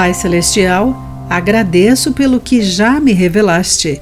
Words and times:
Pai 0.00 0.14
Celestial, 0.14 0.96
agradeço 1.28 2.12
pelo 2.12 2.40
que 2.40 2.62
já 2.62 2.98
me 2.98 3.12
revelaste, 3.12 4.00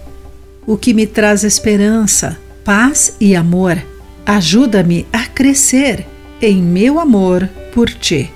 o 0.65 0.77
que 0.77 0.95
me 0.95 1.09
traz 1.09 1.43
esperança, 1.43 2.39
paz 2.65 3.17
e 3.21 3.35
amor. 3.35 3.77
Ajuda-me 4.25 5.09
a 5.13 5.27
crescer 5.27 6.07
em 6.41 6.63
meu 6.63 7.01
amor 7.01 7.51
por 7.75 7.91
ti. 7.91 8.31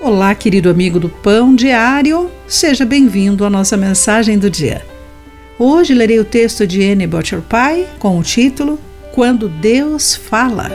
Olá, 0.00 0.34
querido 0.34 0.70
amigo 0.70 0.98
do 0.98 1.10
Pão 1.10 1.54
Diário, 1.54 2.30
seja 2.48 2.86
bem-vindo 2.86 3.44
à 3.44 3.50
nossa 3.50 3.76
mensagem 3.76 4.38
do 4.38 4.48
dia. 4.48 4.82
Hoje 5.58 5.92
lerei 5.92 6.18
o 6.18 6.24
texto 6.24 6.66
de 6.66 6.82
Anne 6.82 7.06
Butcher 7.06 7.42
Pie 7.42 7.88
com 7.98 8.18
o 8.18 8.22
título 8.22 8.78
Quando 9.12 9.50
Deus 9.50 10.14
Fala. 10.14 10.70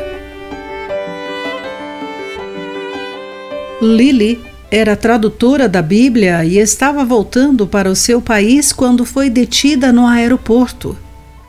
Lily 3.82 4.40
era 4.70 4.96
tradutora 4.96 5.70
da 5.70 5.82
Bíblia 5.82 6.44
e 6.44 6.58
estava 6.58 7.06
voltando 7.06 7.66
para 7.66 7.90
o 7.90 7.96
seu 7.96 8.22
país 8.22 8.74
quando 8.74 9.06
foi 9.06 9.30
detida 9.30 9.94
no 9.94 10.06
aeroporto. 10.06 10.98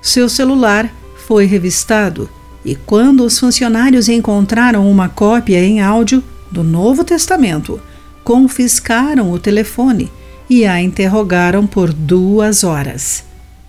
Seu 0.00 0.28
celular 0.28 0.92
foi 1.26 1.44
revistado 1.44 2.30
e, 2.64 2.74
quando 2.76 3.24
os 3.24 3.38
funcionários 3.38 4.08
encontraram 4.08 4.88
uma 4.88 5.08
cópia 5.08 5.58
em 5.58 5.80
áudio 5.80 6.22
do 6.50 6.62
Novo 6.62 7.02
Testamento, 7.02 7.80
confiscaram 8.22 9.32
o 9.32 9.38
telefone 9.38 10.10
e 10.48 10.64
a 10.64 10.80
interrogaram 10.80 11.66
por 11.66 11.92
duas 11.92 12.62
horas. 12.62 13.24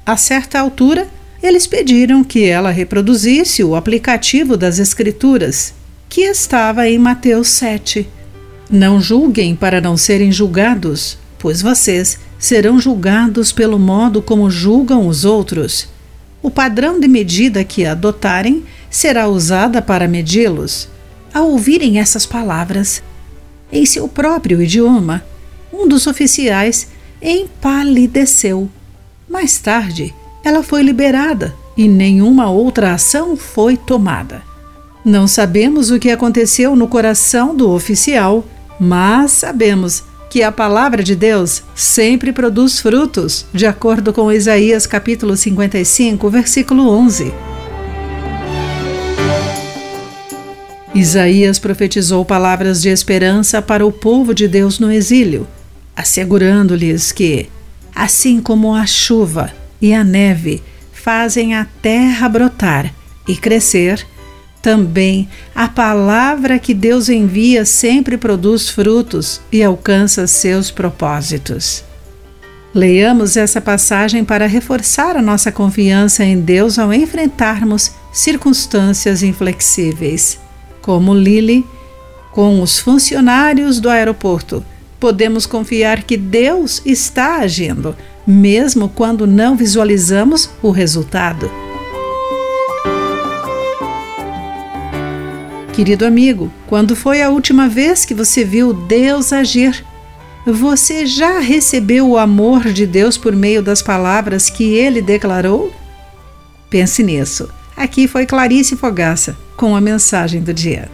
A 0.06 0.16
certa 0.16 0.60
altura, 0.60 1.08
eles 1.42 1.66
pediram 1.66 2.24
que 2.24 2.46
ela 2.46 2.70
reproduzisse 2.70 3.64
o 3.64 3.76
aplicativo 3.76 4.56
das 4.56 4.80
Escrituras, 4.80 5.74
que 6.08 6.22
estava 6.22 6.88
em 6.88 6.98
Mateus 6.98 7.48
7. 7.50 8.08
Não 8.70 9.02
julguem 9.02 9.56
para 9.56 9.82
não 9.82 9.98
serem 9.98 10.32
julgados, 10.32 11.18
pois 11.40 11.60
vocês 11.60 12.20
serão 12.38 12.80
julgados 12.80 13.52
pelo 13.52 13.80
modo 13.80 14.22
como 14.22 14.50
julgam 14.52 15.08
os 15.08 15.26
outros. 15.26 15.88
O 16.40 16.52
padrão 16.52 17.00
de 17.00 17.08
medida 17.08 17.64
que 17.64 17.84
adotarem 17.84 18.64
será 18.90 19.28
usada 19.28 19.82
para 19.82 20.08
medi-los. 20.08 20.88
Ao 21.34 21.50
ouvirem 21.50 22.00
essas 22.00 22.28
palavras, 22.28 23.02
em 23.72 23.86
seu 23.88 24.08
próprio 24.08 24.62
idioma, 24.62 25.24
um 25.74 25.88
dos 25.88 26.06
oficiais 26.06 26.90
empalideceu. 27.20 28.70
Mais 29.28 29.58
tarde, 29.58 30.14
ela 30.44 30.62
foi 30.62 30.84
liberada 30.84 31.56
e 31.76 31.88
nenhuma 31.88 32.52
outra 32.52 32.94
ação 32.94 33.36
foi 33.36 33.76
tomada. 33.76 34.44
Não 35.04 35.28
sabemos 35.28 35.90
o 35.90 35.98
que 35.98 36.12
aconteceu 36.12 36.76
no 36.76 36.88
coração 36.88 37.56
do 37.56 37.72
oficial 37.72 38.46
mas 38.80 39.32
sabemos 39.32 40.04
que 40.30 40.44
a 40.44 40.52
palavra 40.52 41.04
de 41.04 41.16
Deus 41.16 41.64
sempre 41.74 42.32
produz 42.32 42.80
frutos, 42.80 43.46
de 43.52 43.66
acordo 43.66 44.14
com 44.14 44.32
Isaías 44.32 44.86
capítulo 44.86 45.36
55, 45.36 46.30
versículo 46.30 46.88
11. 46.90 47.34
Isaías 50.94 51.60
profetizou 51.60 52.24
palavras 52.24 52.82
de 52.82 52.90
esperança 52.90 53.62
para 53.62 53.86
o 53.86 53.92
povo 53.92 54.34
de 54.34 54.48
Deus 54.48 54.80
no 54.80 54.92
exílio, 54.92 55.48
assegurando-lhes 55.96 57.12
que, 57.12 57.50
assim 57.94 58.40
como 58.40 58.74
a 58.74 58.86
chuva 58.86 59.52
e 59.82 59.94
a 59.94 60.04
neve 60.04 60.62
fazem 60.92 61.56
a 61.56 61.66
terra 61.82 62.28
brotar 62.28 62.94
e 63.28 63.36
crescer, 63.36 64.06
também 64.62 65.28
a 65.56 65.68
palavra 65.68 66.60
que 66.60 66.74
Deus 66.74 67.10
envia 67.10 67.66
sempre 67.66 68.18
produz 68.18 68.70
frutos 68.70 69.42
e 69.52 69.64
alcança 69.64 70.28
seus 70.28 70.70
propósitos. 70.70 71.84
Leiamos 72.74 73.36
essa 73.36 73.60
passagem 73.60 74.24
para 74.24 74.46
reforçar 74.46 75.18
a 75.18 75.22
nossa 75.22 75.52
confiança 75.52 76.24
em 76.24 76.40
Deus 76.40 76.78
ao 76.78 76.94
enfrentarmos 76.94 77.92
circunstâncias 78.14 79.24
inflexíveis. 79.24 80.40
Como 80.82 81.14
Lily, 81.14 81.66
com 82.32 82.62
os 82.62 82.78
funcionários 82.78 83.80
do 83.80 83.90
aeroporto, 83.90 84.64
podemos 85.00 85.46
confiar 85.46 86.04
que 86.04 86.16
Deus 86.16 86.82
está 86.86 87.38
agindo, 87.38 87.96
mesmo 88.28 88.90
quando 88.90 89.26
não 89.26 89.56
visualizamos 89.56 90.50
o 90.62 90.70
resultado. 90.70 91.69
Querido 95.80 96.06
amigo, 96.06 96.52
quando 96.68 96.94
foi 96.94 97.22
a 97.22 97.30
última 97.30 97.70
vez 97.70 98.04
que 98.04 98.14
você 98.14 98.44
viu 98.44 98.74
Deus 98.74 99.32
agir? 99.32 99.86
Você 100.46 101.06
já 101.06 101.40
recebeu 101.40 102.06
o 102.06 102.18
amor 102.18 102.74
de 102.74 102.86
Deus 102.86 103.18
por 103.18 103.34
meio 103.34 103.64
das 103.64 103.82
palavras 103.82 104.50
que 104.50 104.74
ele 104.74 105.02
declarou? 105.02 105.74
Pense 106.70 107.02
nisso. 107.02 107.48
Aqui 107.78 108.10
foi 108.10 108.26
Clarice 108.26 108.76
Fogaça 108.76 109.38
com 109.56 109.74
a 109.74 109.80
mensagem 109.80 110.42
do 110.42 110.54
dia. 110.54 110.92